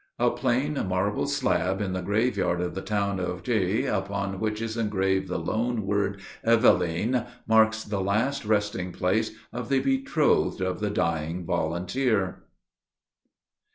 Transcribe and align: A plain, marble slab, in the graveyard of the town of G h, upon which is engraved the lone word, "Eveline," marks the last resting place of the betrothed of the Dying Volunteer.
A 0.17 0.31
plain, 0.31 0.73
marble 0.87 1.27
slab, 1.27 1.79
in 1.79 1.93
the 1.93 2.01
graveyard 2.01 2.59
of 2.59 2.73
the 2.73 2.81
town 2.81 3.19
of 3.19 3.43
G 3.43 3.53
h, 3.53 3.85
upon 3.85 4.39
which 4.39 4.59
is 4.59 4.75
engraved 4.75 5.27
the 5.27 5.37
lone 5.37 5.85
word, 5.85 6.21
"Eveline," 6.43 7.27
marks 7.45 7.83
the 7.83 8.01
last 8.01 8.43
resting 8.43 8.91
place 8.93 9.29
of 9.53 9.69
the 9.69 9.79
betrothed 9.79 10.59
of 10.59 10.79
the 10.79 10.89
Dying 10.89 11.45
Volunteer. 11.45 12.41